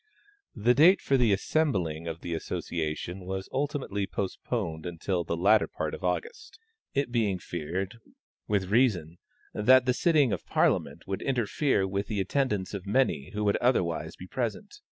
[0.55, 5.93] The date for the assembling of the Association was ultimately postponed until the latter part
[5.93, 6.57] of August,
[6.95, 7.99] it being feared,
[8.47, 9.19] with reason,
[9.53, 14.15] that the sitting of Parliament would interfere with the attendance of many who would otherwise
[14.15, 14.79] be present.